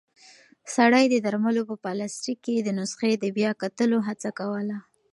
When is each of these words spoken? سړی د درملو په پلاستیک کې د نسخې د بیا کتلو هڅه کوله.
سړی 0.75 1.05
د 1.09 1.15
درملو 1.25 1.63
په 1.69 1.75
پلاستیک 1.83 2.37
کې 2.45 2.55
د 2.61 2.69
نسخې 2.79 3.11
د 3.19 3.25
بیا 3.37 3.51
کتلو 3.61 3.97
هڅه 4.07 4.29
کوله. 4.39 4.77